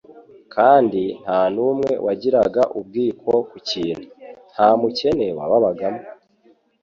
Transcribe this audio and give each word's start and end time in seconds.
kandi 0.53 1.01
nta 1.23 1.41
n'umwe 1.53 1.91
wagiraga 2.05 2.63
ubwiko 2.79 3.31
ku 3.49 3.57
kintu.» 3.69 4.07
«Nta 4.53 4.67
mukene 4.79 5.25
wababagamo.» 5.37 6.01